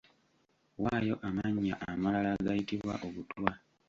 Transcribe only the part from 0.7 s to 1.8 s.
Waayo amannya